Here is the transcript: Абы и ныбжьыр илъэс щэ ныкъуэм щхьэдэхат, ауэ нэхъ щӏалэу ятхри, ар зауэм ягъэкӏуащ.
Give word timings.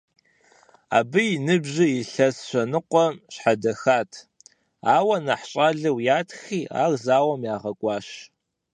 Абы 0.97 1.21
и 1.33 1.37
ныбжьыр 1.45 1.91
илъэс 2.01 2.37
щэ 2.47 2.61
ныкъуэм 2.71 3.13
щхьэдэхат, 3.33 4.11
ауэ 4.95 5.15
нэхъ 5.25 5.45
щӏалэу 5.49 5.97
ятхри, 6.19 6.61
ар 6.81 6.91
зауэм 7.03 7.41
ягъэкӏуащ. 7.53 8.07